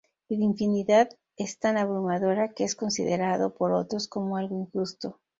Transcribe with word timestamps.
Infinidad 0.33 1.09
es 1.37 1.59
tan 1.59 1.77
abrumadora 1.77 2.53
que 2.55 2.63
es 2.63 2.75
considerado 2.75 3.53
por 3.53 3.71
otros 3.71 4.07
como 4.07 4.35
algo 4.35 4.57
injusto. 4.59 5.19